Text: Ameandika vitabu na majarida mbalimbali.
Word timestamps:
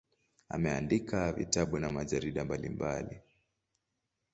Ameandika 0.49 1.31
vitabu 1.33 1.79
na 1.79 1.91
majarida 1.91 2.45
mbalimbali. 2.45 3.21